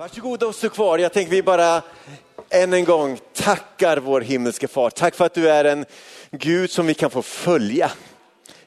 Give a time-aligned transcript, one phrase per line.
[0.00, 0.98] Varsågoda och stå kvar.
[0.98, 1.82] Jag tänker vi bara
[2.50, 4.90] än en gång tackar vår himmelske far.
[4.90, 5.84] Tack för att du är en
[6.30, 7.90] Gud som vi kan få följa.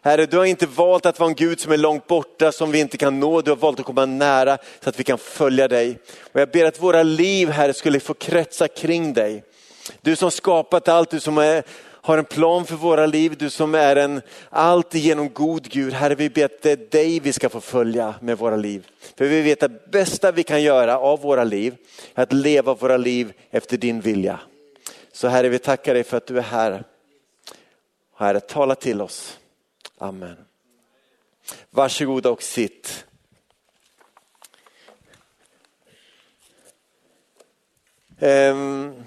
[0.01, 2.79] Herre, du har inte valt att vara en Gud som är långt borta, som vi
[2.79, 3.41] inte kan nå.
[3.41, 5.99] Du har valt att komma nära så att vi kan följa dig.
[6.33, 9.43] Och jag ber att våra liv, Herre, skulle få kretsa kring dig.
[10.01, 11.63] Du som skapat allt, du som är,
[12.03, 15.93] har en plan för våra liv, du som är en alltigenom god Gud.
[15.93, 18.87] Herre, vi ber att det är dig vi ska få följa med våra liv.
[19.17, 21.75] För vi vet att det bästa vi kan göra av våra liv
[22.15, 24.39] är att leva våra liv efter din vilja.
[25.11, 26.83] Så Herre, vi tackar dig för att du är här.
[28.15, 29.39] Herre, tala till oss.
[29.97, 30.37] Amen.
[31.69, 33.05] Varsågoda och sitt.
[38.19, 39.03] Um,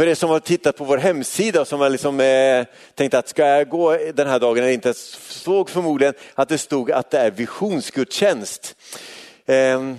[0.00, 3.28] för er som har tittat på vår hemsida och som har liksom, eh, tänkt att
[3.28, 7.18] ska jag gå den här dagen eller inte, såg förmodligen att det stod att det
[7.18, 8.76] är visionsgudstjänst.
[9.46, 9.94] Eh,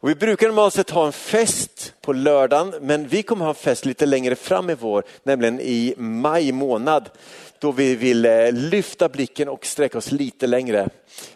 [0.00, 3.54] och vi brukar normalt sett ha en fest på lördagen, men vi kommer ha en
[3.54, 7.10] fest lite längre fram i vår, nämligen i maj månad.
[7.58, 10.88] Då vi vill eh, lyfta blicken och sträcka oss lite längre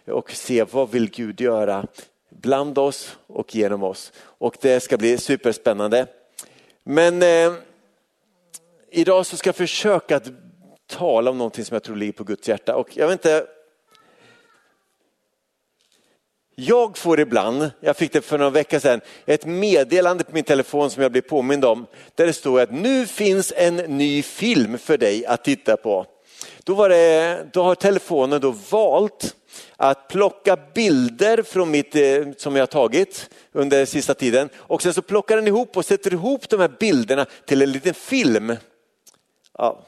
[0.07, 1.87] och se vad vill Gud göra
[2.31, 4.13] bland oss och genom oss.
[4.21, 6.07] Och det ska bli superspännande.
[6.85, 7.53] Men eh,
[8.91, 10.31] idag så ska jag försöka att
[10.87, 12.77] tala om någonting som jag tror ligger på Guds hjärta.
[12.77, 13.47] Och jag vet inte,
[16.55, 20.91] jag får ibland, jag fick det för några veckor sedan, ett meddelande på min telefon
[20.91, 21.87] som jag blir påmind om.
[22.15, 26.07] Där det står att nu finns en ny film för dig att titta på.
[26.65, 29.37] Då, var det, då har telefonen då valt
[29.77, 32.03] att plocka bilder från mitt, eh,
[32.37, 36.13] som jag har tagit under sista tiden och sen så plockar den ihop och sätter
[36.13, 38.57] ihop de här bilderna till en liten film.
[39.61, 39.81] Ja,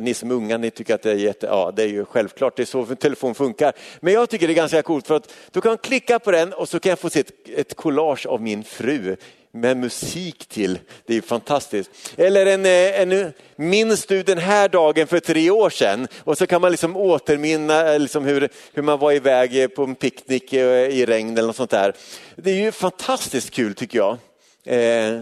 [0.00, 2.56] ni som är unga, ni tycker att det är jätte, ja det är ju självklart,
[2.56, 3.72] det är så telefon funkar.
[4.00, 6.52] Men jag tycker det är ganska coolt för att då kan man klicka på den
[6.52, 9.16] och så kan jag få se ett, ett collage av min fru
[9.52, 10.78] med musik till.
[11.06, 11.90] Det är fantastiskt.
[12.16, 16.08] Eller en, eh, en, minns du den här dagen för tre år sedan?
[16.24, 19.82] Och så kan man liksom återminna eh, liksom hur, hur man var iväg eh, på
[19.82, 21.94] en picknick i regn eller något sånt där.
[22.36, 24.16] Det är ju fantastiskt kul tycker jag,
[24.64, 25.20] eh,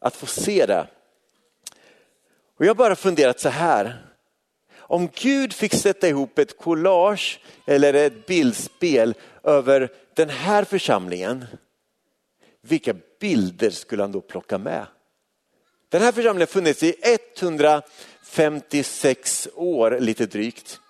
[0.00, 0.86] att få se det.
[2.58, 4.04] Och jag har bara funderat så här.
[4.78, 11.44] Om Gud fick sätta ihop ett collage eller ett bildspel över den här församlingen,
[12.62, 14.86] vilka bilder skulle han då plocka med?
[15.88, 20.80] Den här församlingen har funnits i 156 år lite drygt.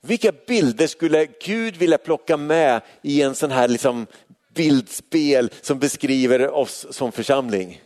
[0.00, 4.06] Vilka bilder skulle Gud vilja plocka med i en sån här liksom
[4.54, 7.82] bildspel som beskriver oss som församling?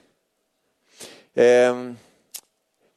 [1.34, 1.96] Ehm,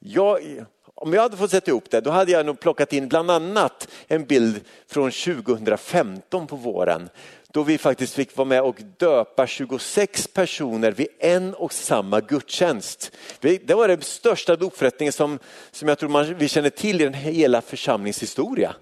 [0.07, 3.31] jag, om jag hade fått sätta ihop det, då hade jag nog plockat in bland
[3.31, 7.09] annat en bild från 2015 på våren.
[7.47, 13.11] Då vi faktiskt fick vara med och döpa 26 personer vid en och samma gudstjänst.
[13.39, 15.39] Det var den största dopförrättningen som,
[15.71, 18.75] som jag tror man, vi känner till i den hela församlingshistoria.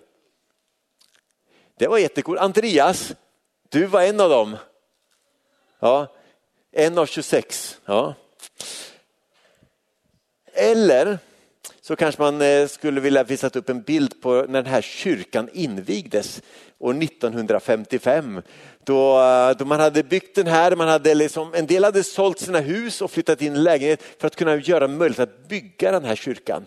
[1.78, 2.38] Det var jättekul.
[2.38, 3.14] Andreas,
[3.70, 4.58] du var en av dem.
[5.80, 6.08] Ja,
[6.72, 7.80] en av 26.
[7.86, 8.14] Ja.
[10.54, 11.18] Eller
[11.82, 15.50] så kanske man eh, skulle vilja visa upp en bild på när den här kyrkan
[15.54, 16.42] invigdes
[16.80, 18.42] år 1955.
[18.84, 22.40] Då, eh, då man hade byggt den här, man hade liksom, en del hade sålt
[22.40, 26.06] sina hus och flyttat in i lägenhet för att kunna göra möjligt att bygga den
[26.06, 26.66] här kyrkan.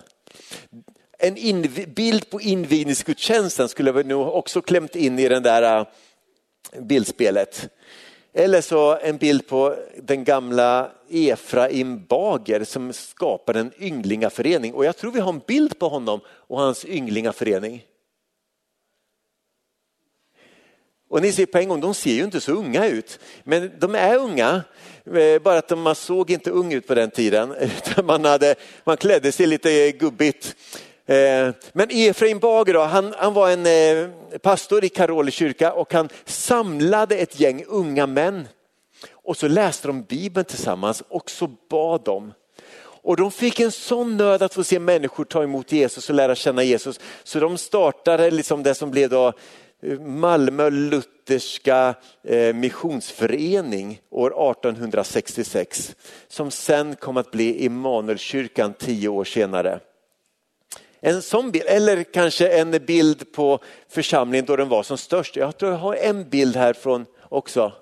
[1.19, 1.63] En
[1.95, 5.87] bild på invigningsgudstjänsten skulle vi nog också klämt in i den där eh,
[6.83, 7.69] bildspelet.
[8.39, 14.75] Eller så en bild på den gamla Efraim Bager som skapade en ynglingaförening.
[14.75, 17.85] Och jag tror vi har en bild på honom och hans ynglingaförening.
[21.09, 23.19] Och ni ser på en gång, de ser ju inte så unga ut.
[23.45, 24.63] Men de är unga,
[25.15, 27.55] eh, bara att man såg inte ung ut på den tiden.
[28.05, 28.55] Man, hade,
[28.85, 30.57] man klädde sig lite gubbigt.
[31.06, 34.09] Eh, men Efraim Bager då, han, han var en eh,
[34.39, 38.49] pastor i Karoli kyrka och han samlade ett gäng unga män.
[39.12, 42.33] Och så läste de Bibeln tillsammans och så bad de.
[42.78, 46.34] Och de fick en sån nöd att få se människor ta emot Jesus och lära
[46.34, 47.01] känna Jesus.
[47.25, 49.33] Så de startade liksom det som blev då
[49.83, 51.95] eh, Malmö lutherska
[52.54, 55.97] missionsförening år 1866.
[56.28, 59.81] Som sen kom att bli Immanuelkyrkan tio år senare.
[61.07, 65.37] En sån bild, eller kanske en bild på församlingen då den var som störst.
[65.37, 67.73] Jag tror jag har en bild härifrån också.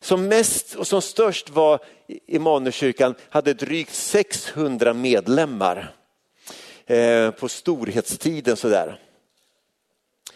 [0.00, 1.80] Som mest och som störst var
[2.26, 5.94] Immanuelskyrkan, hade drygt 600 medlemmar
[6.86, 8.56] eh, på storhetstiden.
[8.56, 9.00] Sådär.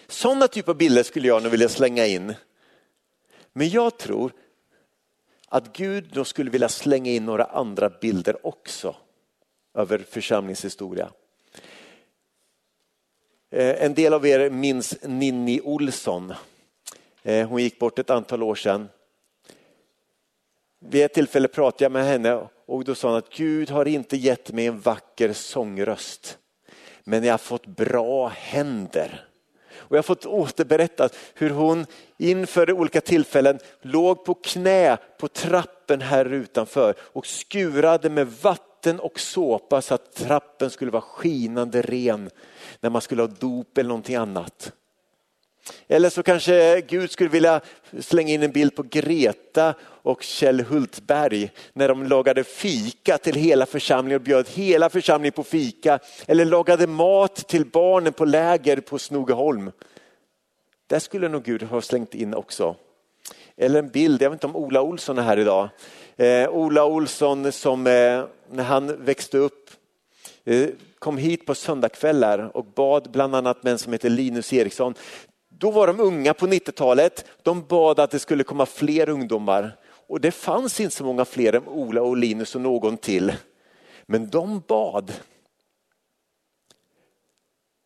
[0.09, 2.35] Sådana typer av bilder skulle jag nu vilja slänga in.
[3.53, 4.33] Men jag tror
[5.49, 8.97] att Gud då skulle vilja slänga in några andra bilder också
[9.75, 11.11] över församlingshistoria.
[13.51, 16.35] Eh, en del av er minns Ninni Olsson.
[17.23, 18.89] Eh, hon gick bort ett antal år sedan.
[20.81, 24.17] Vid ett tillfälle pratade jag med henne och då sa hon att Gud har inte
[24.17, 26.39] gett mig en vacker sångröst.
[27.05, 29.25] Men jag har fått bra händer.
[29.77, 31.87] Och jag har fått återberättat hur hon
[32.19, 39.21] inför olika tillfällen låg på knä på trappen här utanför och skurade med vatten och
[39.21, 42.31] såpa så att trappen skulle vara skinande ren
[42.81, 44.73] när man skulle ha dop eller någonting annat.
[45.89, 47.61] Eller så kanske Gud skulle vilja
[48.01, 53.67] slänga in en bild på Greta och Kjell Hultberg när de lagade fika till hela
[53.67, 55.99] församlingen och bjöd hela församlingen på fika.
[56.27, 59.73] Eller lagade mat till barnen på läger på Snogeholm.
[60.87, 62.77] Där skulle nog Gud ha slängt in också.
[63.57, 65.69] Eller en bild, jag vet inte om Ola Olsson är här idag.
[66.17, 69.71] Eh, Ola Olsson som eh, när han växte upp
[70.45, 70.69] eh,
[70.99, 74.95] kom hit på söndagskvällar och bad bland annat med en som heter Linus Eriksson.
[75.49, 77.25] Då var de unga på 90-talet.
[77.43, 79.77] De bad att det skulle komma fler ungdomar
[80.09, 83.33] och det fanns inte så många fler än Ola och Linus och någon till.
[84.07, 85.13] Men de bad.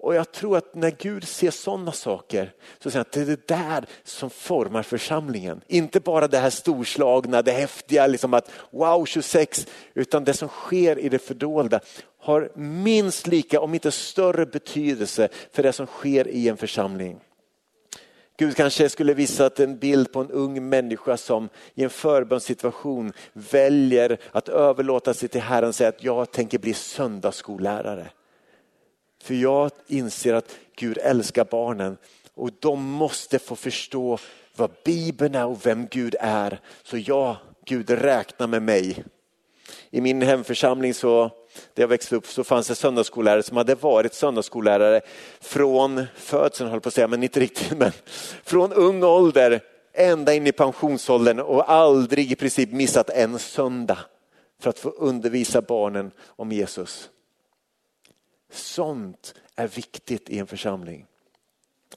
[0.03, 3.37] Och jag tror att när Gud ser sådana saker så säger han att det är
[3.37, 5.61] det där som formar församlingen.
[5.67, 10.99] Inte bara det här storslagna, det häftiga, liksom att wow 26, utan det som sker
[10.99, 11.81] i det fördolda
[12.19, 17.21] har minst lika, om inte större betydelse för det som sker i en församling.
[18.39, 24.19] Gud kanske skulle visat en bild på en ung människa som i en förbönssituation väljer
[24.33, 28.07] att överlåta sig till Herren och säga att jag tänker bli söndagsskollärare.
[29.23, 31.97] För jag inser att Gud älskar barnen
[32.35, 34.19] och de måste få förstå
[34.57, 36.61] vad Bibeln är och vem Gud är.
[36.83, 39.05] Så ja, Gud räknar med mig.
[39.91, 41.31] I min hemförsamling så
[41.75, 45.01] där jag växte upp så fanns det söndagsskollärare som hade varit söndagsskollärare
[45.41, 47.93] från födseln, höll på att säga, men inte riktigt, men
[48.45, 49.61] från ung ålder
[49.93, 53.99] ända in i pensionsåldern och aldrig i princip missat en söndag
[54.61, 57.11] för att få undervisa barnen om Jesus.
[58.53, 61.07] Sånt är viktigt i en församling.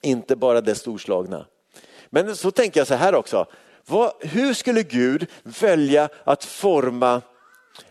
[0.02, 1.46] Inte bara det storslagna.
[2.10, 3.46] Men så tänker jag så här också.
[3.86, 7.22] Vad, hur skulle Gud välja att forma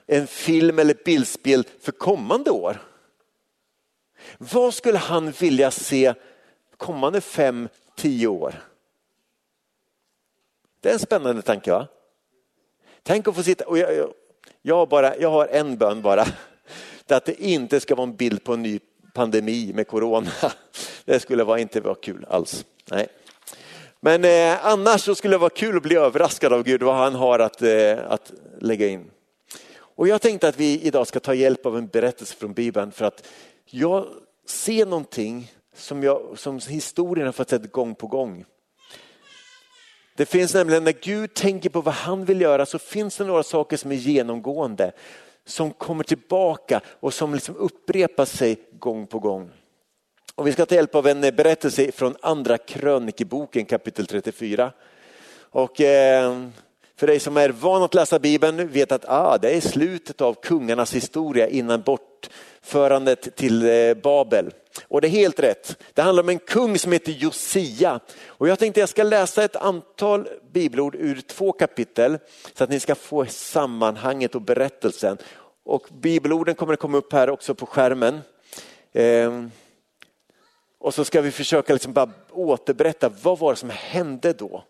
[0.07, 2.81] en film eller bildspel för kommande år?
[4.37, 6.13] Vad skulle han vilja se
[6.77, 8.63] kommande fem, tio år?
[10.79, 11.87] Det är en spännande tanke va?
[13.03, 14.13] Tänk att få sitta, och jag, jag,
[14.61, 16.25] jag, bara, jag har en bön bara
[17.07, 18.79] det att det inte ska vara en bild på en ny
[19.13, 20.31] pandemi med corona.
[21.05, 22.65] Det skulle vara, inte vara kul alls.
[22.91, 23.07] Nej.
[23.99, 27.15] Men eh, annars så skulle det vara kul att bli överraskad av Gud vad han
[27.15, 29.11] har att, eh, att lägga in.
[29.77, 33.05] Och jag tänkte att vi idag ska ta hjälp av en berättelse från Bibeln för
[33.05, 33.27] att
[33.65, 34.07] jag
[34.47, 38.45] ser någonting som, jag, som historien har fått se gång på gång.
[40.17, 43.43] Det finns nämligen när Gud tänker på vad han vill göra så finns det några
[43.43, 44.91] saker som är genomgående
[45.45, 49.51] som kommer tillbaka och som liksom upprepar sig gång på gång.
[50.35, 54.71] Och vi ska ta hjälp av en berättelse från andra krönikeboken kapitel 34.
[55.51, 56.47] Och eh,
[56.97, 60.33] för dig som är van att läsa Bibeln vet att ah, det är slutet av
[60.33, 64.51] kungarnas historia innan bortförandet till eh, Babel.
[64.87, 65.77] Och det är helt rätt.
[65.93, 67.99] Det handlar om en kung som heter Josia.
[68.27, 72.17] Och jag tänkte jag ska läsa ett antal bibelord ur två kapitel
[72.53, 75.17] så att ni ska få sammanhanget och berättelsen.
[75.65, 78.21] Och bibelorden kommer att komma upp här också på skärmen.
[78.93, 79.51] Ehm,
[80.77, 84.63] och så ska vi försöka liksom bara återberätta vad var det som hände då.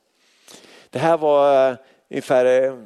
[0.90, 1.78] Det här var eh,
[2.10, 2.78] ungefär eh,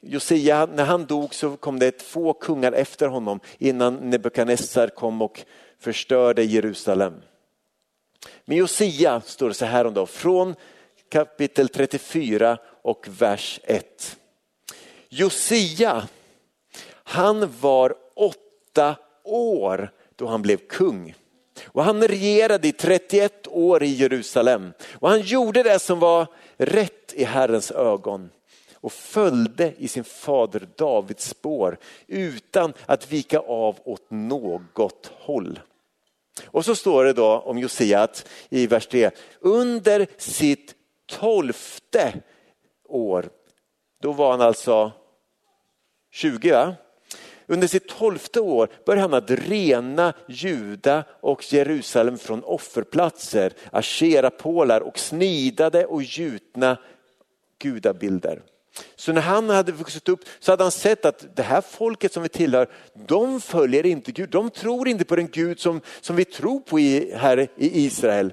[0.00, 5.44] Josia, när han dog så kom det två kungar efter honom innan Nebukadnessar kom och
[5.78, 7.14] förstörde Jerusalem.
[8.44, 10.54] Men Josia står det så här om då, från
[11.08, 14.16] kapitel 34 och vers 1.
[15.08, 16.08] Josia,
[17.10, 21.14] han var åtta år då han blev kung.
[21.64, 24.72] Och han regerade i 31 år i Jerusalem.
[24.92, 26.26] Och han gjorde det som var
[26.56, 28.30] rätt i Herrens ögon
[28.74, 35.60] och följde i sin fader Davids spår utan att vika av åt något håll.
[36.46, 38.08] Och så står det då om Josia
[38.48, 40.74] i vers 3, under sitt
[41.06, 42.12] tolfte
[42.88, 43.30] år,
[44.02, 44.92] då var han alltså
[46.10, 46.74] 20 va?
[47.50, 54.98] Under sitt tolfte år började han att rena Juda och Jerusalem från offerplatser, asherapålar och
[54.98, 56.78] snidade och gjutna
[57.58, 58.42] gudabilder.
[58.96, 62.22] Så när han hade vuxit upp så hade han sett att det här folket som
[62.22, 62.68] vi tillhör,
[63.06, 64.30] de följer inte Gud.
[64.30, 68.32] De tror inte på den Gud som, som vi tror på i, här i Israel.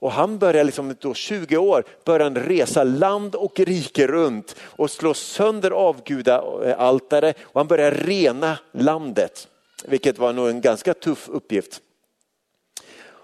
[0.00, 4.90] Och han börjar liksom då 20 år börjar han resa land och rike runt och
[4.90, 9.48] slå sönder avgudaaltare och han börjar rena landet.
[9.84, 11.80] Vilket var nog en ganska tuff uppgift.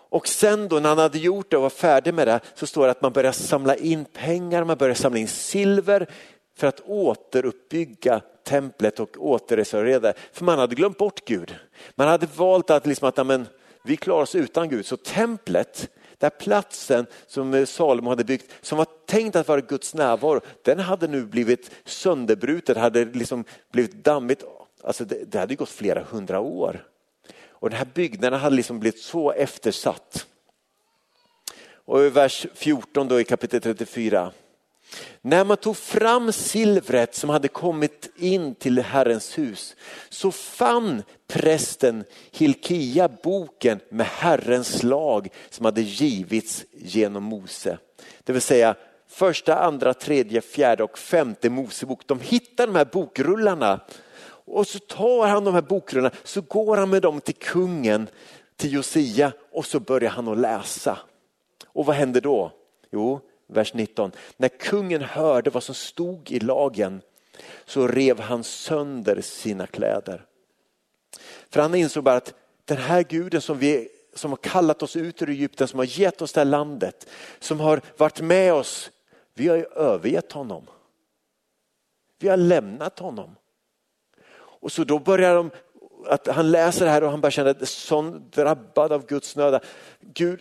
[0.08, 2.84] Och sen då när han hade gjort det och var färdig med det så står
[2.84, 6.06] det att man börjar samla in pengar, man börjar samla in silver
[6.56, 10.14] för att återuppbygga templet och återrestaurera det.
[10.32, 11.54] För man hade glömt bort Gud.
[11.94, 13.46] Man hade valt att, liksom att amen,
[13.84, 14.86] vi klarar oss utan Gud.
[14.86, 19.94] Så templet, där platsen som eh, Salomo hade byggt, som var tänkt att vara Guds
[19.94, 24.44] närvaro, den hade nu blivit sönderbruten, hade liksom blivit dammigt.
[24.82, 26.84] Alltså det, det hade gått flera hundra år.
[27.48, 30.26] Och den här byggnaden hade liksom blivit så eftersatt.
[31.84, 34.32] Och i vers 14 då i kapitel 34.
[35.22, 39.76] När man tog fram silvret som hade kommit in till Herrens hus
[40.08, 47.78] så fann prästen Hilkia boken med Herrens lag som hade givits genom Mose.
[48.24, 48.74] Det vill säga
[49.08, 52.06] första, andra, tredje, fjärde och femte Mosebok.
[52.06, 53.80] De hittar de här bokrullarna
[54.46, 58.08] och så tar han de här bokrullarna så går han med dem till kungen,
[58.56, 60.98] till Josia och så börjar han att läsa.
[61.66, 62.52] Och vad händer då?
[62.92, 64.12] Jo, vers 19.
[64.36, 67.00] När kungen hörde vad som stod i lagen
[67.64, 70.24] så rev han sönder sina kläder.
[71.50, 72.34] För han insåg bara att
[72.64, 76.22] den här guden som, vi, som har kallat oss ut ur Egypten, som har gett
[76.22, 78.90] oss det här landet, som har varit med oss,
[79.34, 80.66] vi har ju övergett honom.
[82.18, 83.36] Vi har lämnat honom.
[84.36, 85.50] Och så då börjar de,
[86.06, 89.60] att han läser det här och han börjar känner sig drabbad av Guds nöda.
[90.00, 90.40] Gud,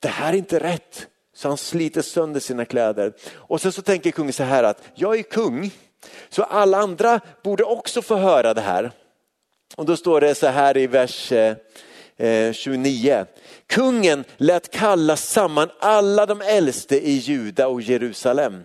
[0.00, 1.08] det här är inte rätt.
[1.36, 3.12] Så han sliter sönder sina kläder.
[3.34, 5.70] Och sen så tänker kungen så här att jag är kung,
[6.28, 8.90] så alla andra borde också få höra det här.
[9.76, 11.56] Och då står det så här i vers eh,
[12.16, 13.26] eh, 29.
[13.66, 18.62] Kungen lät kalla samman alla de äldste i Juda och Jerusalem.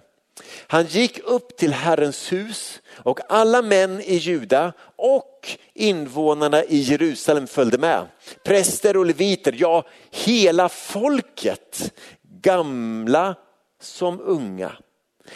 [0.68, 7.48] Han gick upp till Herrens hus och alla män i Juda och invånarna i Jerusalem
[7.48, 8.08] följde med.
[8.44, 11.94] Präster och leviter, ja hela folket
[12.42, 13.36] gamla
[13.82, 14.72] som unga.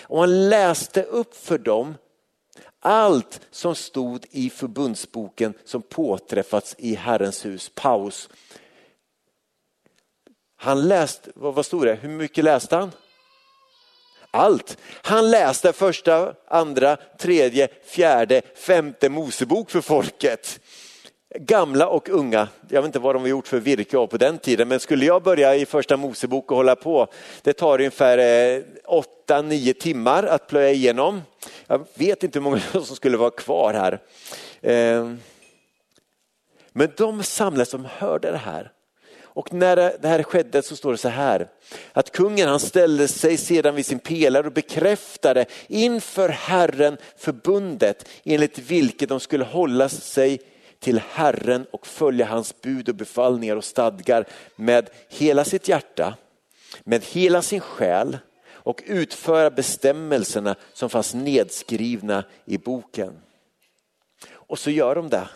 [0.02, 1.96] Och han läste upp för dem
[2.80, 7.72] allt som stod i förbundsboken som påträffats i Herrens hus.
[7.76, 8.30] Paus.
[10.56, 12.92] Han läste, vad stod det, hur mycket läste han?
[14.32, 14.78] Allt.
[15.02, 20.60] Han läste första, andra, tredje, fjärde, femte Mosebok för folket
[21.38, 24.38] gamla och unga, jag vet inte vad de har gjort för virke av på den
[24.38, 27.08] tiden, men skulle jag börja i första Mosebok och hålla på,
[27.42, 28.62] det tar ungefär eh,
[29.28, 31.22] 8-9 timmar att plöja igenom.
[31.68, 34.00] Jag vet inte hur många som skulle vara kvar här.
[34.62, 35.12] Eh,
[36.72, 38.72] men de samlades som hörde det här.
[39.24, 41.48] Och när det här skedde så står det så här,
[41.94, 48.60] att kungen han ställde sig sedan vid sin pelare och bekräftade inför Herren förbundet enligt
[48.60, 50.40] vilket de skulle hålla sig
[50.86, 54.26] till Herren och följa hans bud och befallningar och stadgar
[54.56, 56.16] med hela sitt hjärta,
[56.84, 63.14] med hela sin själ och utföra bestämmelserna som fanns nedskrivna i boken.
[64.32, 65.30] Och så gör de det.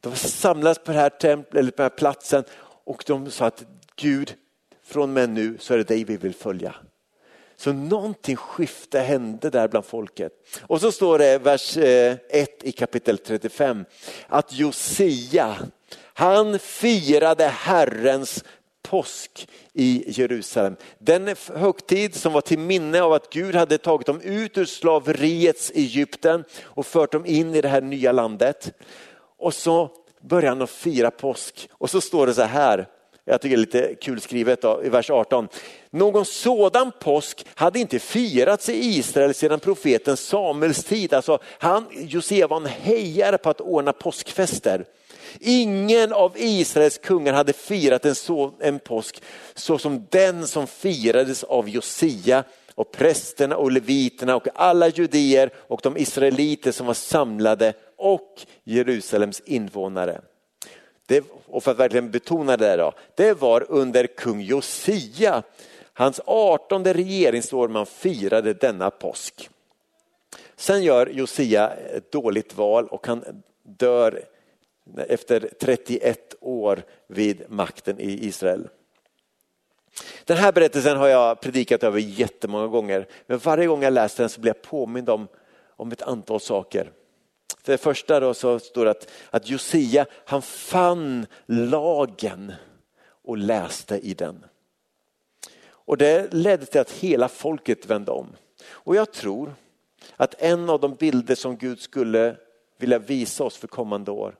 [0.00, 2.44] De samlas på, det här templet, eller på den här platsen
[2.84, 3.64] och de sa att
[3.96, 4.34] Gud,
[4.84, 6.74] från och med nu så är det dig vi vill följa.
[7.62, 10.32] Så någonting skifte hände där bland folket.
[10.62, 13.84] Och så står det vers eh, 1 i kapitel 35
[14.26, 15.56] att Josia,
[16.14, 18.44] han firade Herrens
[18.82, 20.76] påsk i Jerusalem.
[20.98, 25.72] Den högtid som var till minne av att Gud hade tagit dem ut ur slaveriets
[25.74, 28.72] Egypten och fört dem in i det här nya landet.
[29.38, 29.90] Och så
[30.20, 32.86] börjar han att fira påsk och så står det så här,
[33.24, 35.48] jag tycker det är lite kul skrivet då, i vers 18.
[35.94, 41.14] Någon sådan påsk hade inte firats i Israel sedan profeten Samuels tid.
[41.14, 44.84] Alltså han, Josef, var en hejare på att ordna påskfester.
[45.40, 49.22] Ingen av Israels kungar hade firat en, så, en påsk
[49.54, 52.44] så som den som firades av Josia
[52.74, 59.40] och prästerna och leviterna och alla judier och de israeliter som var samlade och Jerusalems
[59.40, 60.20] invånare.
[61.06, 65.42] Det, och för att verkligen betona det då, det var under kung Josia,
[66.02, 69.50] hans 18 regeringsår man firade denna påsk.
[70.56, 74.24] Sen gör Josia ett dåligt val och han dör
[75.08, 78.68] efter 31 år vid makten i Israel.
[80.24, 84.30] Den här berättelsen har jag predikat över jättemånga gånger, men varje gång jag läser den
[84.30, 85.28] så blir jag påmind om
[85.82, 86.92] om ett antal saker.
[87.62, 92.52] För det första då så står det att, att Josia han fann lagen
[93.24, 94.44] och läste i den.
[95.84, 98.26] Och det ledde till att hela folket vände om.
[98.64, 99.54] Och jag tror
[100.16, 102.36] att en av de bilder som Gud skulle
[102.78, 104.36] vilja visa oss för kommande år,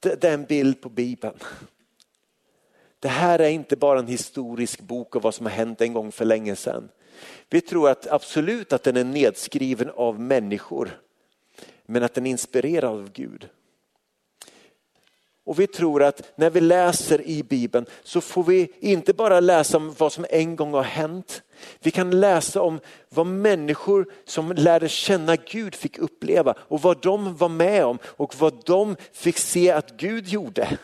[0.00, 1.38] det, är en bild på Bibeln.
[3.00, 6.12] Det här är inte bara en historisk bok av vad som har hänt en gång
[6.12, 6.88] för länge sedan.
[7.50, 11.00] Vi tror att absolut att den är nedskriven av människor,
[11.86, 13.48] men att den är inspirerad av Gud.
[15.48, 19.76] Och vi tror att när vi läser i Bibeln så får vi inte bara läsa
[19.76, 21.42] om vad som en gång har hänt.
[21.80, 27.36] Vi kan läsa om vad människor som lärde känna Gud fick uppleva och vad de
[27.36, 30.78] var med om och vad de fick se att Gud gjorde.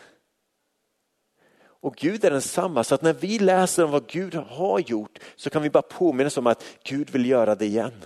[1.63, 5.49] Och Gud är densamma så att när vi läser om vad Gud har gjort så
[5.49, 8.05] kan vi bara påminna oss om att Gud vill göra det igen.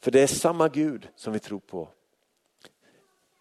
[0.00, 1.88] För det är samma Gud som vi tror på.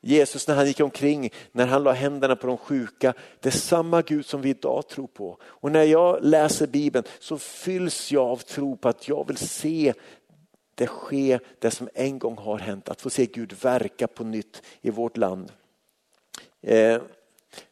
[0.01, 4.01] Jesus när han gick omkring, när han la händerna på de sjuka, det är samma
[4.01, 5.37] Gud som vi idag tror på.
[5.43, 9.93] Och när jag läser Bibeln så fylls jag av tro på att jag vill se
[10.75, 14.61] det ske, det som en gång har hänt, att få se Gud verka på nytt
[14.81, 15.51] i vårt land.
[16.61, 17.01] Eh,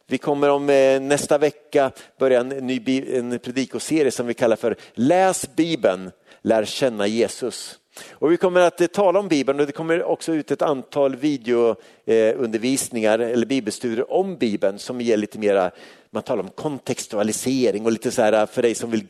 [0.06, 4.76] vi kommer om eh, nästa vecka börja en ny en predikoserie som vi kallar för
[4.94, 6.10] Läs Bibeln,
[6.42, 7.79] lär känna Jesus.
[8.10, 11.16] Och vi kommer att eh, tala om Bibeln och det kommer också ut ett antal
[11.16, 15.70] videoundervisningar eh, eller bibelstudier om Bibeln som ger lite mera,
[16.10, 19.06] man talar om kontextualisering och lite så här eh, för dig som vill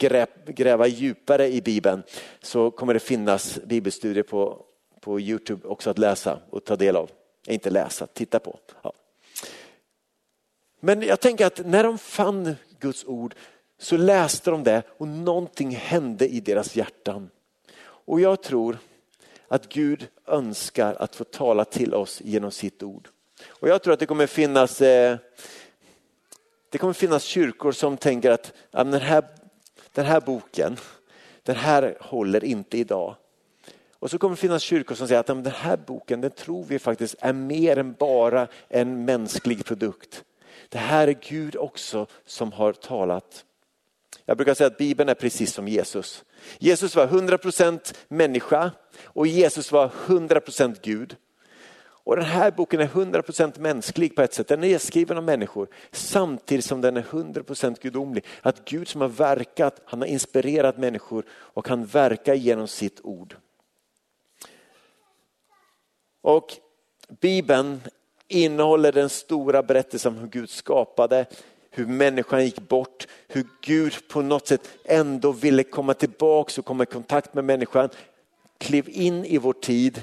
[0.46, 2.02] gräva djupare i Bibeln
[2.42, 4.64] så kommer det finnas bibelstudier på,
[5.00, 7.10] på Youtube också att läsa och ta del av.
[7.46, 8.58] Inte läsa, titta på.
[8.82, 8.92] Ja.
[10.80, 13.34] Men jag tänker att när de fann Guds ord
[13.78, 17.30] så läste de det och någonting hände i deras hjärtan.
[18.10, 18.78] Och jag tror
[19.48, 23.08] att Gud önskar att få tala till oss genom sitt ord.
[23.48, 25.18] Och jag tror att det kommer finnas, eh,
[26.70, 29.24] det kommer finnas kyrkor som tänker att den, här,
[29.92, 30.76] den här boken,
[31.42, 33.14] den här håller inte idag.
[33.92, 36.78] Och så kommer det finnas kyrkor som säger att den här boken den tror vi
[36.78, 40.24] faktiskt är mer än bara en mänsklig produkt.
[40.68, 43.44] Det här är Gud också som har talat.
[44.30, 46.24] Jag brukar säga att Bibeln är precis som Jesus.
[46.58, 48.70] Jesus var 100% människa
[49.04, 51.16] och Jesus var 100% Gud.
[51.82, 54.48] Och den här boken är 100% mänsklig på ett sätt.
[54.48, 58.24] Den är skriven av människor samtidigt som den är 100% gudomlig.
[58.42, 63.36] Att Gud som har verkat, han har inspirerat människor och han verkar genom sitt ord.
[66.20, 66.56] Och
[67.20, 67.80] Bibeln
[68.28, 71.26] innehåller den stora berättelsen om hur Gud skapade,
[71.70, 76.82] hur människan gick bort, hur Gud på något sätt ändå ville komma tillbaks och komma
[76.82, 77.88] i kontakt med människan,
[78.58, 80.02] klev in i vår tid,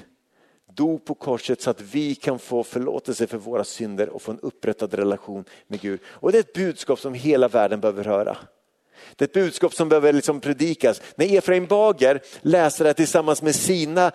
[0.75, 4.39] dog på korset så att vi kan få förlåtelse för våra synder och få en
[4.39, 5.99] upprättad relation med Gud.
[6.05, 8.37] Och det är ett budskap som hela världen behöver höra.
[9.15, 11.01] Det är ett budskap som behöver liksom predikas.
[11.15, 14.11] När Efraim Bager läser det tillsammans med sina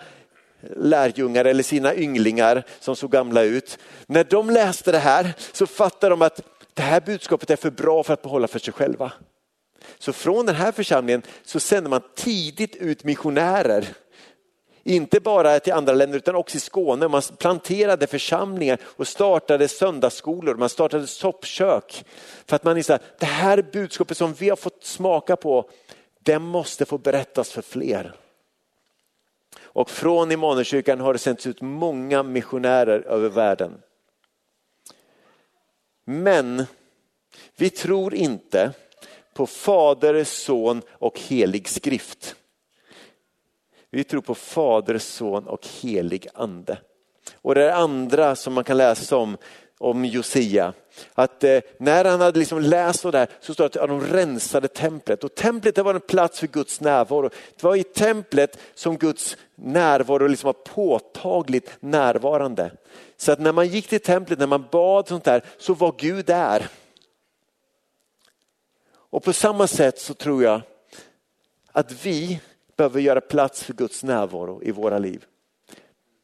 [0.75, 3.77] lärjungar eller sina ynglingar som såg gamla ut.
[4.05, 8.03] När de läste det här så fattade de att det här budskapet är för bra
[8.03, 9.11] för att behålla för sig själva.
[9.99, 13.87] Så från den här församlingen så sände man tidigt ut missionärer.
[14.83, 17.07] Inte bara till andra länder utan också i Skåne.
[17.07, 22.05] Man planterade församlingar och startade söndagsskolor, man startade soppkök.
[22.45, 25.69] För att man insåg att det här budskapet som vi har fått smaka på,
[26.19, 28.15] det måste få berättas för fler.
[29.61, 33.73] Och från Immanuelskyrkan har det sänts ut många missionärer över världen.
[36.05, 36.65] Men
[37.55, 38.71] vi tror inte
[39.33, 42.35] på Fader, Son och helig skrift.
[43.89, 46.77] Vi tror på Fader, Son och helig ande.
[47.35, 49.37] Och det andra som man kan läsa om,
[49.77, 50.73] om Josia,
[51.13, 54.67] att eh, när han hade liksom läst så där så står det att de rensade
[54.67, 57.29] templet och templet det var en plats för Guds närvaro.
[57.55, 62.71] Det var i templet som Guds närvaro liksom var påtagligt närvarande.
[63.17, 66.25] Så att när man gick till templet, när man bad sånt där så var Gud
[66.25, 66.67] där.
[69.13, 70.61] Och på samma sätt så tror jag
[71.71, 72.39] att vi
[72.77, 75.25] behöver göra plats för Guds närvaro i våra liv.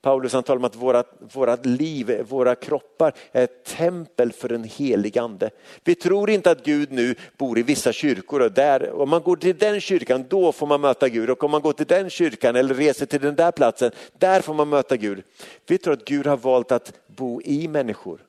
[0.02, 4.64] Paulus han talar om att våra, våra liv, våra kroppar är ett tempel för den
[4.64, 5.50] helige ande.
[5.84, 9.36] Vi tror inte att Gud nu bor i vissa kyrkor och där, om man går
[9.36, 12.56] till den kyrkan då får man möta Gud och om man går till den kyrkan
[12.56, 15.24] eller reser till den där platsen, där får man möta Gud.
[15.68, 18.20] Vi tror att Gud har valt att bo i människor.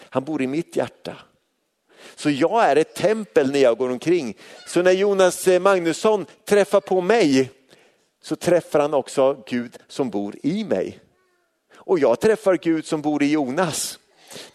[0.00, 1.16] Han bor i mitt hjärta.
[2.14, 4.36] Så jag är ett tempel när jag går omkring.
[4.66, 7.50] Så när Jonas Magnusson träffar på mig
[8.22, 11.00] så träffar han också Gud som bor i mig.
[11.74, 13.98] Och jag träffar Gud som bor i Jonas.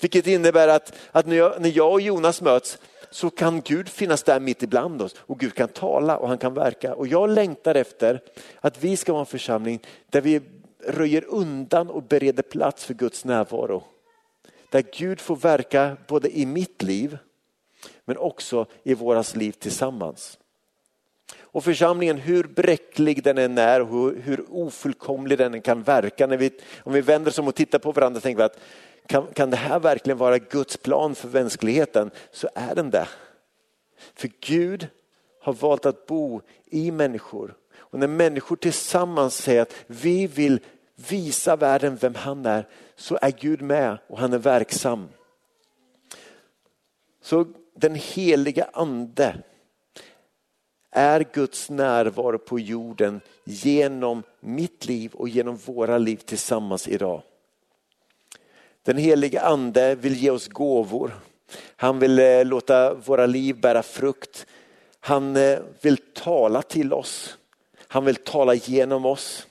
[0.02, 2.78] Vilket innebär att, att när, jag, när jag och Jonas möts
[3.12, 6.54] så kan Gud finnas där mitt ibland oss och Gud kan tala och han kan
[6.54, 6.96] verka.
[6.96, 8.22] Och jag längtar efter
[8.62, 10.42] att vi ska vara en församling där vi
[10.88, 13.84] röjer undan och bereder plats för Guds närvaro.
[14.70, 17.18] Där Gud får verka både i mitt liv
[18.06, 20.40] men också i våras liv tillsammans.
[21.42, 26.28] Och församlingen, hur bräcklig den än är, hur, hur ofullkomlig den än kan verka.
[26.28, 26.52] När vi,
[26.84, 28.60] om vi vänder oss om och tittar på varandra tänker vi att
[29.08, 32.12] kan, kan det här verkligen vara Guds plan för mänskligheten?
[32.32, 33.08] Så är den det.
[34.16, 34.88] För Gud
[35.42, 37.56] har valt att bo i människor.
[37.76, 40.60] Och när människor tillsammans säger att vi vill
[41.10, 45.10] visa världen vem han är, så är Gud med och han är verksam.
[47.22, 49.36] Så den heliga ande
[50.94, 57.22] är Guds närvaro på jorden genom mitt liv och genom våra liv tillsammans idag.
[58.84, 61.12] Den helige ande vill ge oss gåvor.
[61.76, 64.46] Han vill eh, låta våra liv bära frukt.
[65.00, 67.38] Han eh, vill tala till oss.
[67.88, 69.48] Han vill tala genom oss.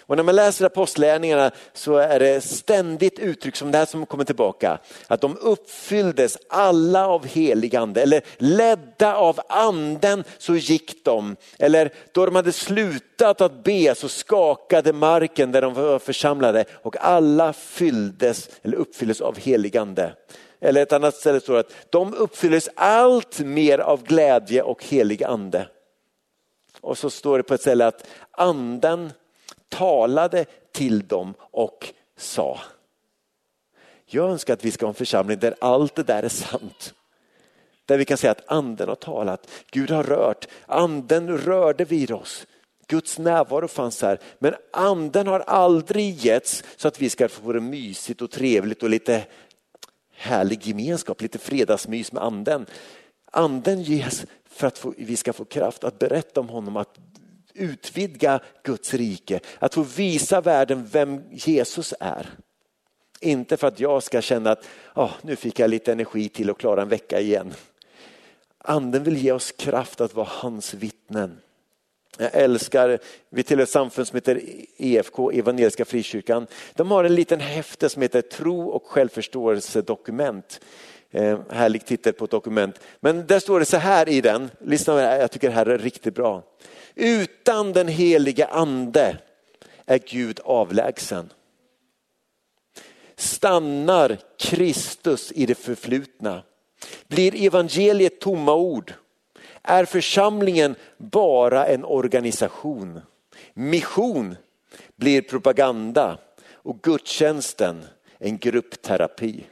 [0.00, 4.24] Och när man läser apostlärningarna så är det ständigt uttryck som det här som kommer
[4.24, 4.78] tillbaka.
[5.06, 11.36] Att de uppfylldes alla av helig ande eller ledda av anden så gick de.
[11.58, 16.96] Eller då de hade slutat att be så skakade marken där de var församlade och
[17.00, 20.12] alla fylldes eller uppfylldes av helig ande.
[20.60, 25.68] Eller ett annat ställe står att de uppfylldes allt mer av glädje och helig ande.
[26.80, 29.12] Och så står det på ett ställe att anden
[29.74, 32.60] talade till dem och sa.
[34.06, 36.94] Jag önskar att vi ska ha en församling där allt det där är sant.
[37.86, 42.46] Där vi kan säga att anden har talat, Gud har rört, anden rörde vid oss.
[42.86, 47.60] Guds närvaro fanns här, men anden har aldrig getts så att vi ska få det
[47.60, 49.26] mysigt och trevligt och lite
[50.10, 52.66] härlig gemenskap, lite fredagsmys med anden.
[53.30, 56.98] Anden ges för att vi ska få kraft att berätta om honom, att
[57.54, 62.30] utvidga Guds rike, att få visa världen vem Jesus är.
[63.20, 64.64] Inte för att jag ska känna att
[64.94, 67.54] oh, nu fick jag lite energi till att klara en vecka igen.
[68.58, 71.40] Anden vill ge oss kraft att vara hans vittnen.
[72.18, 72.98] Jag älskar,
[73.30, 74.40] vi tillhör ett samfund som heter
[74.76, 76.46] EFK, Evangeliska Frikyrkan.
[76.74, 80.60] De har en liten häfte som heter Tro och självförståelsedokument.
[81.10, 82.80] Eh, härlig titel på ett dokument.
[83.00, 86.14] Men där står det så här i den, lyssna jag tycker det här är riktigt
[86.14, 86.42] bra.
[86.94, 89.18] Utan den helige ande
[89.86, 91.32] är Gud avlägsen.
[93.16, 96.42] Stannar Kristus i det förflutna?
[97.08, 98.94] Blir evangeliet tomma ord?
[99.62, 103.00] Är församlingen bara en organisation?
[103.54, 104.36] Mission
[104.96, 106.18] blir propaganda
[106.52, 107.84] och gudstjänsten
[108.18, 109.46] en gruppterapi.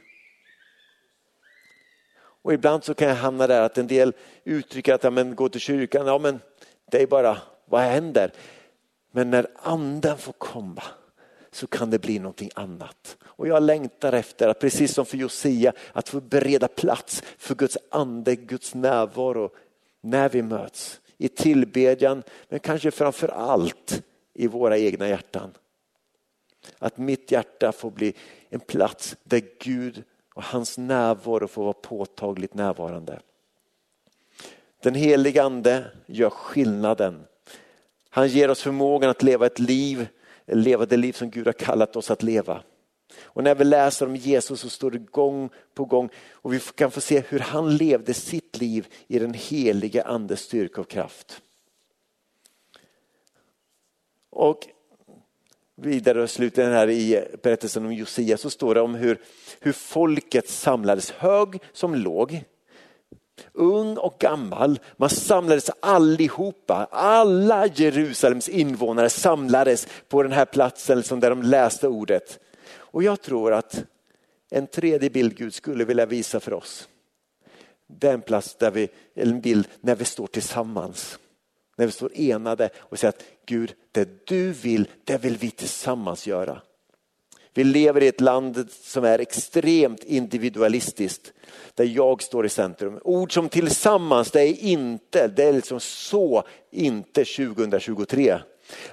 [2.43, 5.49] Och ibland så kan jag hamna där att en del uttrycker att ja, men, gå
[5.49, 6.39] till kyrkan, ja men
[6.91, 8.31] det är bara, vad händer?
[9.11, 10.83] Men när anden får komma
[11.51, 13.17] så kan det bli någonting annat.
[13.23, 17.77] Och jag längtar efter att precis som för Josia att få bereda plats för Guds
[17.89, 19.49] ande, Guds närvaro
[20.01, 21.01] när vi möts.
[21.17, 25.53] I tillbedjan men kanske framför allt i våra egna hjärtan.
[26.79, 28.13] Att mitt hjärta får bli
[28.49, 33.19] en plats där Gud och hans närvaro får vara påtagligt närvarande.
[34.83, 37.23] Den helige ande gör skillnaden.
[38.09, 40.07] Han ger oss förmågan att leva ett liv,
[40.45, 42.63] leva det liv som Gud har kallat oss att leva.
[43.21, 46.91] Och när vi läser om Jesus så står det gång på gång och vi kan
[46.91, 51.41] få se hur han levde sitt liv i den helige andes styrka och kraft.
[54.29, 54.67] Och
[55.75, 59.21] vidare och slutligen här i berättelsen om Josia så står det om hur,
[59.59, 62.43] hur folket samlades, hög som låg
[63.53, 64.79] ung och gammal.
[64.97, 71.87] Man samlades allihopa, alla Jerusalems invånare samlades på den här platsen liksom där de läste
[71.87, 72.39] ordet.
[72.75, 73.83] Och jag tror att
[74.49, 76.89] en tredje bild Gud skulle vilja visa för oss.
[77.87, 81.19] Den plats där vi, en bild när vi står tillsammans.
[81.77, 86.27] När vi står enade och säger att Gud, det du vill, det vill vi tillsammans
[86.27, 86.61] göra.
[87.53, 91.33] Vi lever i ett land som är extremt individualistiskt
[91.73, 92.99] där jag står i centrum.
[93.03, 98.39] Ord som tillsammans, det är inte, det är liksom så inte 2023.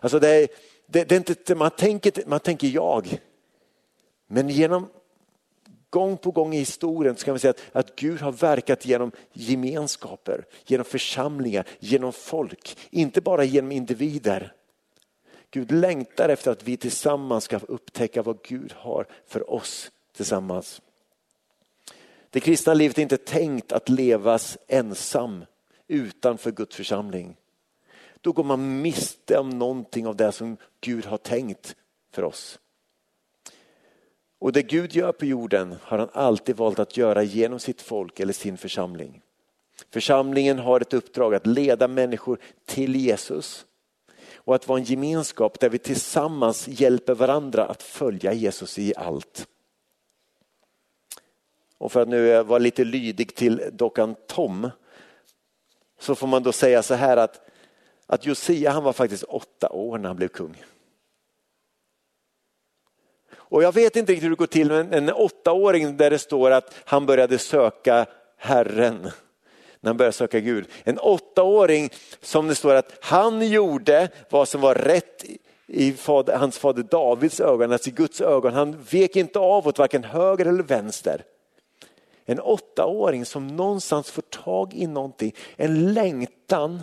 [0.00, 0.48] Alltså det är,
[0.86, 3.20] det, det är inte, man, tänker, man tänker jag.
[4.26, 4.88] Men genom
[5.90, 9.12] gång på gång i historien så kan vi säga att, att Gud har verkat genom
[9.32, 12.76] gemenskaper, genom församlingar, genom folk.
[12.90, 14.52] Inte bara genom individer.
[15.50, 20.82] Gud längtar efter att vi tillsammans ska upptäcka vad Gud har för oss tillsammans.
[22.30, 25.44] Det kristna livet är inte tänkt att levas ensam
[25.88, 27.36] utanför Guds församling.
[28.20, 31.76] Då går man miste om någonting av det som Gud har tänkt
[32.12, 32.58] för oss.
[34.38, 38.20] Och det Gud gör på jorden har han alltid valt att göra genom sitt folk
[38.20, 39.22] eller sin församling.
[39.90, 43.66] Församlingen har ett uppdrag att leda människor till Jesus
[44.50, 49.46] och att vara en gemenskap där vi tillsammans hjälper varandra att följa Jesus i allt.
[51.78, 54.70] Och för att nu vara lite lydig till dockan Tom
[55.98, 57.40] så får man då säga så här att,
[58.06, 60.62] att Josia han var faktiskt åtta år när han blev kung.
[63.32, 66.50] Och jag vet inte riktigt hur det går till men en åttaåring där det står
[66.50, 69.10] att han började söka Herren
[69.80, 70.68] när han började söka Gud.
[70.84, 71.90] En åttaåring
[72.20, 75.24] som det står att han gjorde vad som var rätt
[75.66, 78.52] i fader, hans fader Davids ögon, alltså i Guds ögon.
[78.52, 81.24] Han vek inte av åt varken höger eller vänster.
[82.24, 86.82] En åttaåring som någonstans får tag i någonting, en längtan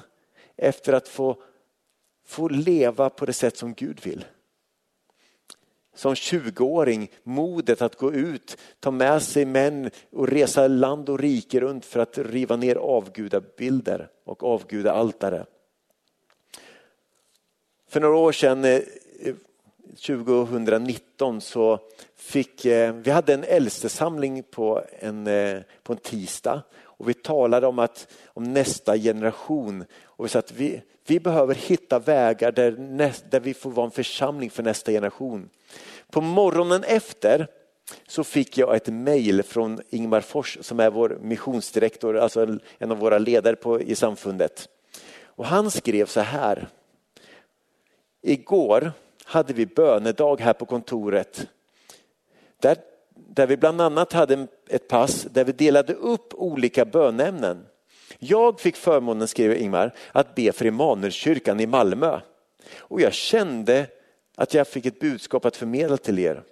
[0.57, 1.37] efter att få,
[2.27, 4.25] få leva på det sätt som Gud vill
[5.97, 11.59] som 20-åring modet att gå ut, ta med sig män och resa land och rike
[11.59, 15.45] runt för att riva ner avgudabilder och avgudaaltare.
[17.89, 18.81] För några år sedan, eh,
[19.95, 21.79] 2019, så
[22.15, 26.63] fick eh, vi hade en äldstesamling på en, eh, på en tisdag
[26.97, 29.85] och vi talade om, att, om nästa generation.
[30.03, 32.71] Och vi sa att vi, vi behöver hitta vägar där,
[33.29, 35.49] där vi får vara en församling för nästa generation.
[36.11, 37.47] På morgonen efter
[38.07, 42.97] så fick jag ett mejl från Ingmar Fors som är vår missionsdirektor, alltså en av
[42.97, 44.69] våra ledare på, i samfundet.
[45.25, 46.67] Och han skrev så här.
[48.21, 48.91] Igår
[49.23, 51.47] hade vi bönedag här på kontoret.
[52.59, 52.77] Där,
[53.15, 57.65] där vi bland annat hade ett pass där vi delade upp olika bönämnen.
[58.19, 62.19] Jag fick förmånen, skriver Ingmar, att be för Immanuelskyrkan i Malmö.
[62.77, 63.87] Och jag kände
[64.37, 66.43] att jag fick ett budskap att förmedla till er.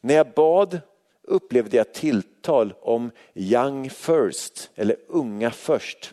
[0.00, 0.80] När jag bad
[1.22, 6.12] upplevde jag tilltal om young first eller unga först.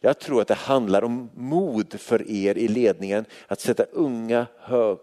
[0.00, 4.46] Jag tror att det handlar om mod för er i ledningen att sätta unga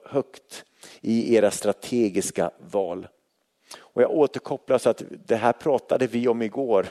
[0.04, 0.64] högt
[1.02, 3.08] i era strategiska val.
[3.78, 6.88] Och jag återkopplar så att det här pratade vi om igår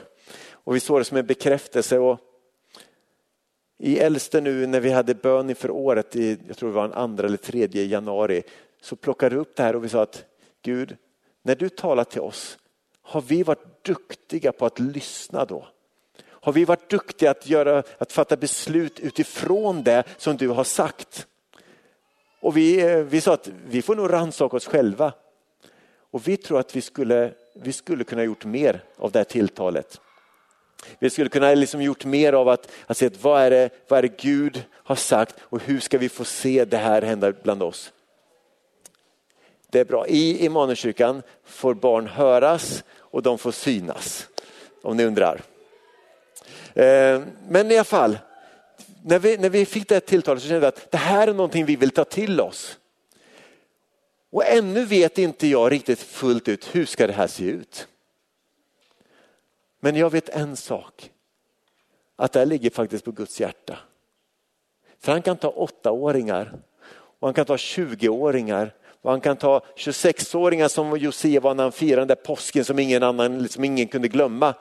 [0.51, 1.99] och vi såg det som en bekräftelse.
[1.99, 2.19] Och
[3.79, 6.97] i äldste nu när vi hade bön inför året, i, jag tror det var den
[6.97, 8.43] andra eller tredje januari,
[8.81, 10.25] så plockade vi upp det här och vi sa att
[10.61, 10.97] Gud,
[11.43, 12.57] när du talar till oss,
[13.01, 15.67] har vi varit duktiga på att lyssna då?
[16.25, 21.27] Har vi varit duktiga att, göra, att fatta beslut utifrån det som du har sagt?
[22.41, 25.13] Och vi, vi sa att vi får nog rannsaka oss själva.
[26.11, 30.01] Och vi tror att vi skulle, vi skulle kunna gjort mer av det här tilltalet.
[30.99, 33.97] Vi skulle kunna liksom gjort mer av att, att se att vad, är det, vad
[33.97, 37.63] är det Gud har sagt och hur ska vi få se det här hända bland
[37.63, 37.91] oss.
[39.69, 40.07] Det är bra.
[40.07, 44.27] I Immanuelskyrkan får barn höras och de får synas.
[44.81, 45.41] Om ni undrar.
[46.73, 48.17] Eh, men i alla fall,
[49.03, 51.33] när vi, när vi fick det här tilltalet så kände vi att det här är
[51.33, 52.77] någonting vi vill ta till oss.
[54.31, 57.87] Och ännu vet inte jag riktigt fullt ut hur ska det här se ut.
[59.79, 61.11] Men jag vet en sak.
[62.15, 63.77] Att det här ligger faktiskt på Guds hjärta.
[64.99, 66.53] För han kan ta åttaåringar
[67.19, 71.71] och han kan ta 20-åringar och han kan ta 26-åringar som Josia var när han
[71.71, 74.53] firade den där påsken som ingen annan, som ingen kunde glömma.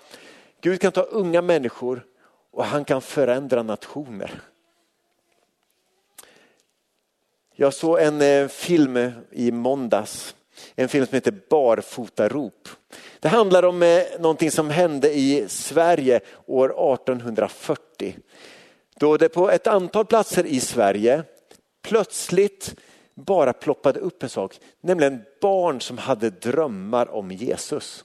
[0.61, 2.07] Gud kan ta unga människor
[2.51, 4.43] och han kan förändra nationer.
[7.55, 10.35] Jag såg en eh, film i måndags,
[10.75, 12.69] en film som heter Barfotarop.
[13.21, 18.17] Det handlar om eh, någonting som hände i Sverige år 1840.
[18.99, 21.23] Då det på ett antal platser i Sverige
[21.83, 22.75] plötsligt
[23.15, 28.05] bara ploppade upp en sak, nämligen barn som hade drömmar om Jesus.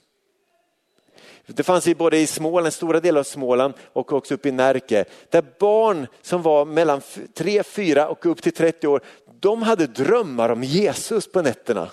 [1.46, 5.04] Det fanns i både i Småland, stora delar av Småland och också uppe i Närke,
[5.30, 7.00] där barn som var mellan
[7.34, 9.00] 3, 4 och upp till 30 år,
[9.40, 11.90] de hade drömmar om Jesus på nätterna.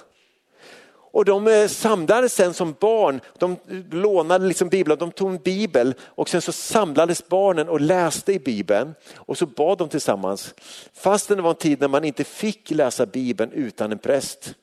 [1.14, 3.58] Och de eh, samlades sen som barn, de eh,
[3.92, 8.40] lånade liksom Bibeln, de tog en bibel och sen så samlades barnen och läste i
[8.40, 10.54] Bibeln och så bad de tillsammans.
[10.94, 14.54] Fastän det var en tid när man inte fick läsa Bibeln utan en präst.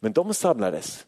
[0.00, 1.04] Men de samlades.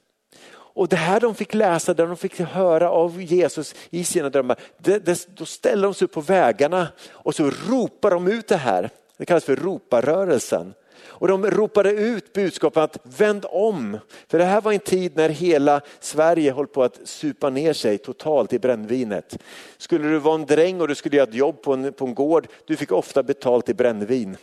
[0.74, 4.58] Och det här de fick läsa, det de fick höra av Jesus i sina drömmar,
[4.78, 8.56] det, det, då ställer de sig upp på vägarna och så ropar de ut det
[8.56, 8.90] här.
[9.16, 10.74] Det kallas för roparörelsen.
[11.04, 13.98] Och de ropade ut budskapet att vänd om.
[14.28, 17.98] För det här var en tid när hela Sverige höll på att supa ner sig
[17.98, 19.38] totalt i brännvinet.
[19.78, 22.14] Skulle du vara en dräng och du skulle göra ett jobb på en, på en
[22.14, 24.36] gård, du fick ofta betalt i brännvin.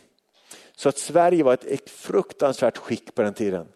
[0.76, 3.68] Så att Sverige var ett, ett fruktansvärt skick på den tiden.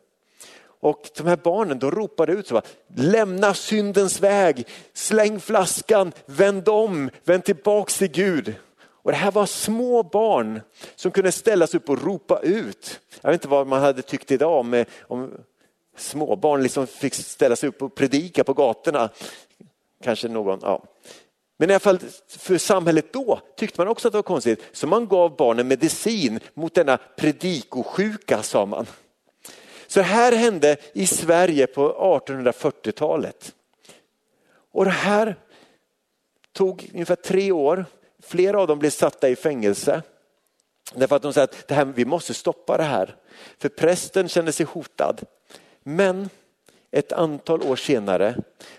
[0.84, 2.62] Och de här barnen då ropade ut så
[2.96, 8.56] lämna syndens väg, släng flaskan, vänd om, vänd tillbaks till Gud.
[9.04, 10.62] Och det här var små barn
[10.96, 13.00] som kunde ställa sig upp och ropa ut.
[13.22, 15.32] Jag vet inte vad man hade tyckt idag om, eh, om
[15.98, 19.10] småbarn liksom fick ställa sig upp och predika på gatorna.
[20.04, 20.84] Kanske någon, ja.
[21.58, 24.64] Men i alla fall för samhället då tyckte man också att det var konstigt.
[24.72, 28.86] Så man gav barnen medicin mot denna predikosjuka sa man.
[29.88, 31.94] Så det här hände i Sverige på
[32.26, 33.56] 1840-talet.
[34.72, 35.36] Och det här
[36.54, 37.86] tog ungefär tre år.
[38.24, 40.02] Flera av dem blev satta i fängelse.
[40.96, 43.16] Därför att de säger att det här, vi måste stoppa det här.
[43.58, 45.22] För prästen kände sig hotad.
[45.84, 46.30] Men
[46.92, 48.36] ett antal år senare,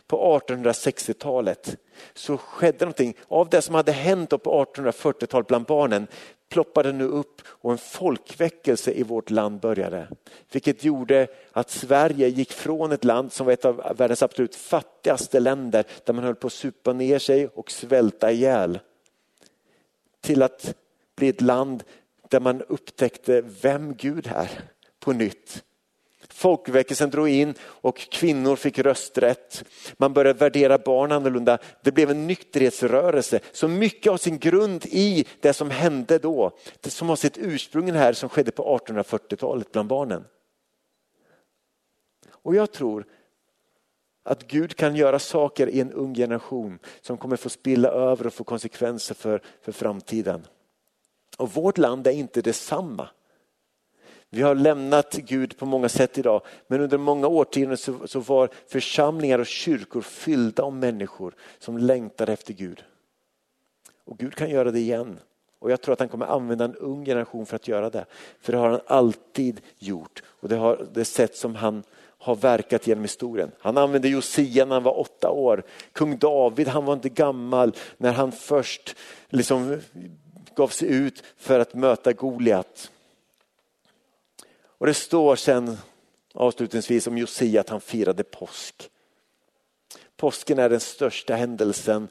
[0.06, 1.76] på 1860-talet,
[2.14, 3.16] så skedde någonting.
[3.28, 6.06] Av det som hade hänt på 1840-talet bland barnen
[6.48, 10.08] ploppade nu upp och en folkväckelse i vårt land började.
[10.52, 15.40] Vilket gjorde att Sverige gick från ett land som var ett av världens absolut fattigaste
[15.40, 18.78] länder där man höll på att supa ner sig och svälta ihjäl.
[20.24, 20.74] Till att
[21.16, 21.84] bli ett land
[22.28, 24.50] där man upptäckte vem Gud är
[25.00, 25.64] på nytt.
[26.28, 29.64] Folkväckelsen drog in och kvinnor fick rösträtt.
[29.96, 31.58] Man började värdera barn annorlunda.
[31.82, 33.40] Det blev en nykterhetsrörelse.
[33.52, 37.92] Så mycket av sin grund i det som hände då, det som har sitt ursprung
[37.92, 40.24] här som skedde på 1840-talet bland barnen.
[42.30, 43.06] Och jag tror
[44.24, 48.34] att Gud kan göra saker i en ung generation som kommer få spilla över och
[48.34, 50.46] få konsekvenser för, för framtiden.
[51.36, 53.08] Och vårt land är inte detsamma.
[54.30, 58.48] Vi har lämnat Gud på många sätt idag, men under många årtionden så, så var
[58.66, 62.84] församlingar och kyrkor fyllda av människor som längtade efter Gud.
[64.04, 65.18] Och Gud kan göra det igen.
[65.58, 68.04] Och jag tror att han kommer använda en ung generation för att göra det.
[68.40, 71.82] För det har han alltid gjort och det har det sätt som han
[72.24, 73.50] har verkat genom historien.
[73.58, 75.62] Han använde Josia när han var åtta år.
[75.92, 78.96] Kung David han var inte gammal när han först
[79.28, 79.80] liksom
[80.56, 82.90] gav sig ut för att möta Goliat.
[84.78, 85.76] Och det står sen
[86.34, 88.90] avslutningsvis om Josia att han firade påsk.
[90.16, 92.08] Påsken är den största händelsen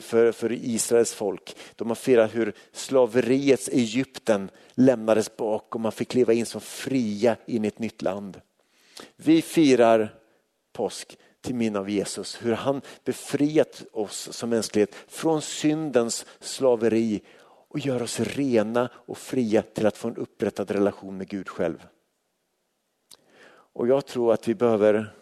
[0.00, 1.56] för, för Israels folk.
[1.76, 7.36] de har firat hur slaveriets Egypten lämnades bakom och man fick leva in som fria
[7.46, 8.40] in i ett nytt land.
[9.16, 10.14] Vi firar
[10.72, 17.22] påsk till minne av Jesus, hur han befriat oss som mänsklighet från syndens slaveri
[17.68, 21.86] och gör oss rena och fria till att få en upprättad relation med Gud själv.
[23.48, 25.14] Och jag tror att vi behöver,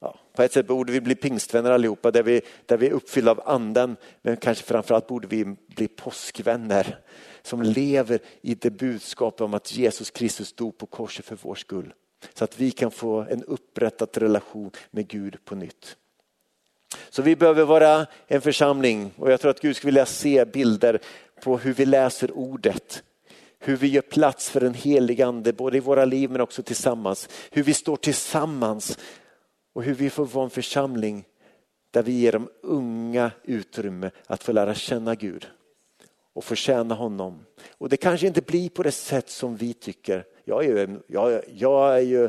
[0.00, 3.30] ja, på ett sätt borde vi bli pingstvänner allihopa där vi, där vi är uppfyllda
[3.30, 3.96] av anden.
[4.22, 6.98] Men kanske framförallt borde vi bli påskvänner
[7.42, 11.94] som lever i det budskapet om att Jesus Kristus dog på korset för vår skull.
[12.34, 15.96] Så att vi kan få en upprättad relation med Gud på nytt.
[17.10, 21.00] Så vi behöver vara en församling och jag tror att Gud skulle vilja se bilder
[21.42, 23.02] på hur vi läser ordet
[23.58, 27.28] hur vi gör plats för den helige ande både i våra liv men också tillsammans.
[27.50, 28.98] Hur vi står tillsammans
[29.72, 31.24] och hur vi får vara en församling
[31.90, 35.46] där vi ger de unga utrymme att få lära känna Gud
[36.36, 37.46] och få tjäna honom.
[37.78, 40.24] Och det kanske inte blir på det sätt som vi tycker.
[40.44, 42.28] Jag, är ju, jag, jag, är ju,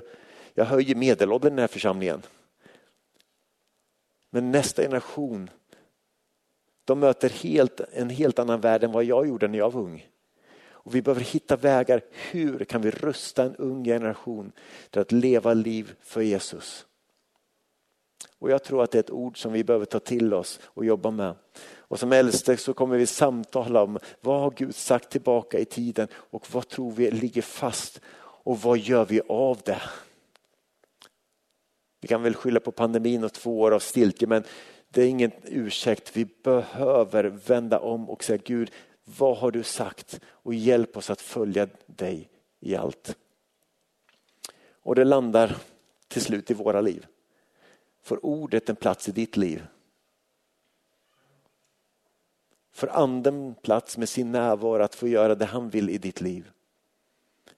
[0.53, 2.21] jag höjer medelåldern i den här församlingen.
[4.29, 5.49] Men nästa generation
[6.85, 10.07] de möter helt, en helt annan värld än vad jag gjorde när jag var ung.
[10.69, 12.01] Och vi behöver hitta vägar.
[12.11, 14.51] Hur kan vi rusta en ung generation
[14.89, 16.85] till att leva liv för Jesus?
[18.39, 20.85] Och jag tror att det är ett ord som vi behöver ta till oss och
[20.85, 21.35] jobba med.
[21.87, 26.07] Och som äldste så kommer vi samtala om vad har Gud sagt tillbaka i tiden
[26.13, 29.81] och vad tror vi ligger fast och vad gör vi av det?
[32.01, 34.43] Vi kan väl skylla på pandemin och två år av stiltje men
[34.89, 36.17] det är ingen ursäkt.
[36.17, 38.71] Vi behöver vända om och säga Gud,
[39.03, 40.19] vad har du sagt?
[40.25, 42.29] Och hjälp oss att följa dig
[42.59, 43.15] i allt.
[44.83, 45.55] Och det landar
[46.07, 47.05] till slut i våra liv.
[48.03, 49.63] Får ordet en plats i ditt liv?
[52.77, 56.51] Får anden plats med sin närvaro att få göra det han vill i ditt liv?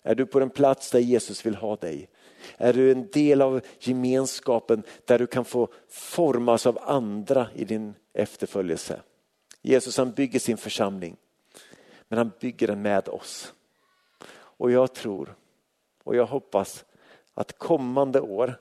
[0.01, 2.09] Är du på den plats där Jesus vill ha dig?
[2.57, 7.93] Är du en del av gemenskapen där du kan få formas av andra i din
[8.13, 9.01] efterföljelse?
[9.61, 11.17] Jesus han bygger sin församling
[12.07, 13.53] men han bygger den med oss.
[14.32, 15.36] Och jag tror
[16.03, 16.86] och jag hoppas
[17.34, 18.59] att kommande år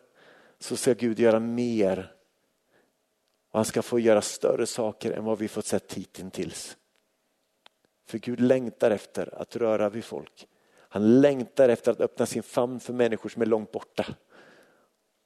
[0.58, 2.12] så ska Gud göra mer
[3.50, 6.76] och han ska få göra större saker än vad vi fått sett hittills.
[8.06, 10.48] För Gud längtar efter att röra vid folk.
[10.88, 14.06] Han längtar efter att öppna sin famn för människor som är långt borta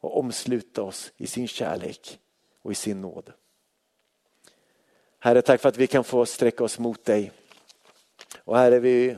[0.00, 2.18] och omsluta oss i sin kärlek
[2.62, 3.32] och i sin nåd.
[5.18, 7.32] Herre, tack för att vi kan få sträcka oss mot dig.
[8.44, 9.16] Och Herre, vi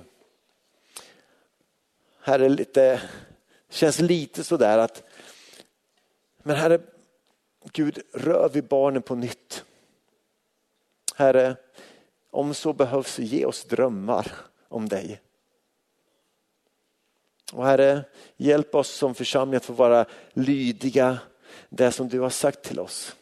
[2.21, 3.01] Herre, lite,
[3.69, 5.03] känns lite sådär att,
[6.43, 6.81] men Herre,
[7.73, 9.65] Gud, rör vi barnen på nytt.
[11.15, 11.57] Herre,
[12.31, 14.33] om så behövs, ge oss drömmar
[14.69, 15.21] om dig.
[17.53, 18.05] Och Herre,
[18.37, 21.19] hjälp oss som församling att få vara lydiga
[21.69, 23.17] det som du har sagt till oss.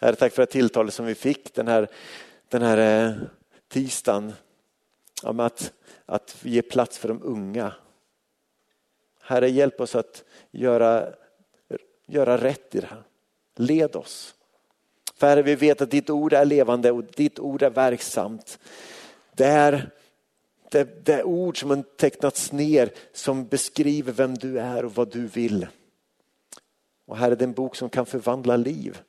[0.00, 1.88] Herre, tack för det tilltalet som vi fick den här,
[2.48, 3.16] den här eh,
[3.68, 4.32] tisdagen
[5.22, 5.72] om att,
[6.06, 7.74] att ge plats för de unga.
[9.20, 11.14] Herre, hjälp oss att göra,
[12.06, 13.02] göra rätt i det här.
[13.60, 14.34] Led oss.
[15.14, 18.58] För Herre, vi vet att ditt ord är levande och ditt ord är verksamt.
[19.32, 19.90] Det är
[20.70, 25.26] det, det ord som har tecknats ner som beskriver vem du är och vad du
[25.26, 25.66] vill.
[27.06, 29.00] Och här är det en bok som kan förvandla liv.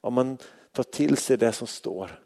[0.00, 0.38] Om man
[0.72, 2.22] tar till sig det som står.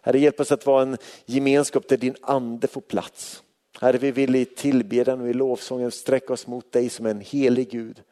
[0.00, 0.96] Herre hjälp oss att vara en
[1.26, 3.42] gemenskap där din ande får plats.
[3.80, 7.70] Herre vi vill i tillbedjan och i lovsången sträcka oss mot dig som en helig
[7.70, 8.02] Gud.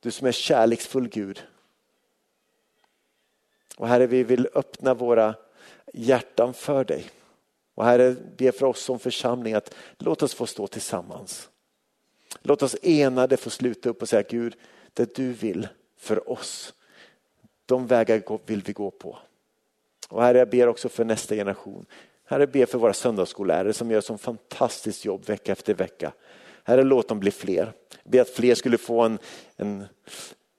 [0.00, 1.42] Du som är kärleksfull Gud.
[3.76, 5.34] Och Herre vi vill öppna våra
[5.92, 7.10] hjärtan för dig.
[7.74, 11.48] Och Herre, be för oss som församling att låt oss få stå tillsammans.
[12.42, 14.56] Låt oss enade få sluta upp och säga Gud,
[14.94, 16.74] det du vill för oss,
[17.66, 19.18] de vägar vill vi gå på.
[20.08, 21.86] Och Herre, jag ber också för nästa generation.
[22.24, 26.12] Herre, ber för våra söndagsskollärare som gör så fantastiskt jobb vecka efter vecka.
[26.68, 27.72] Herre, låt dem bli fler.
[28.04, 29.18] Be att fler skulle få en,
[29.56, 29.84] en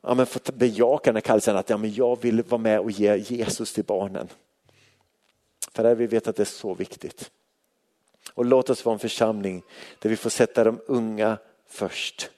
[0.01, 2.91] ja, men få bejaka den här kallelsen att ja, men jag vill vara med och
[2.91, 4.27] ge Jesus till barnen.
[5.71, 7.31] För här vi vet att det är så viktigt.
[8.33, 9.63] Och låt oss vara en församling
[9.99, 11.37] där vi får sätta de unga
[11.67, 12.29] först.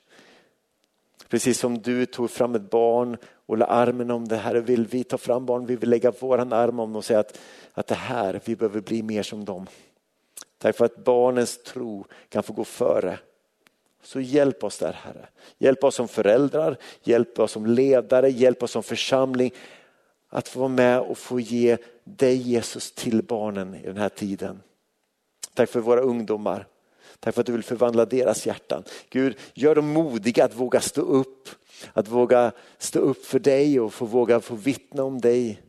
[1.27, 5.03] Precis som du tog fram ett barn och la armen om det här vill vi
[5.03, 7.39] ta fram barn, vi vill lägga våran arm om dem och säga att,
[7.73, 9.67] att det här, vi behöver bli mer som dem.
[10.57, 13.19] Tack för att barnens tro kan få gå före.
[14.03, 15.27] Så hjälp oss där Herre.
[15.57, 19.51] Hjälp oss som föräldrar, hjälp oss som ledare, hjälp oss som församling
[20.29, 24.61] att få vara med och få ge dig Jesus till barnen i den här tiden.
[25.53, 26.67] Tack för våra ungdomar.
[27.19, 28.83] Tack för att du vill förvandla deras hjärtan.
[29.09, 31.49] Gud, gör dem modiga att våga stå upp.
[31.93, 35.61] Att våga stå upp för dig och få våga få vittna om dig.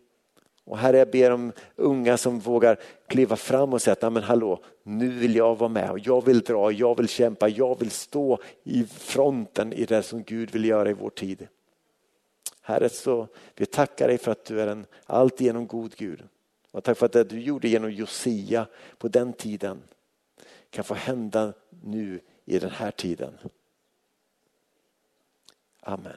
[0.64, 4.64] Och Herre, jag ber om unga som vågar kliva fram och säga att men hallå,
[4.82, 8.38] nu vill jag vara med och jag vill dra, jag vill kämpa, jag vill stå
[8.62, 11.48] i fronten i det som Gud vill göra i vår tid.
[12.60, 16.22] Herre, så vi tackar dig för att du är en alltigenom god Gud.
[16.70, 18.66] Och tack för att det du gjorde genom Josia
[18.98, 19.82] på den tiden
[20.70, 21.52] kan få hända
[21.82, 23.38] nu i den här tiden.
[25.80, 26.16] Amen.